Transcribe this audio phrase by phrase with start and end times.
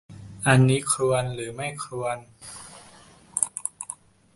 [0.47, 2.33] อันนี้ควร หรือไม่ควรนะ